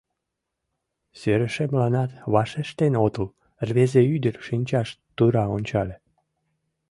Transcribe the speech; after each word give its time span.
Серышемланат 1.19 2.11
вашештен 2.33 2.93
отыл,— 3.05 3.27
рвезе 3.67 4.01
ӱдыр 4.15 4.35
шинчаш 4.47 4.89
тура 5.15 5.43
ончале. 5.55 5.95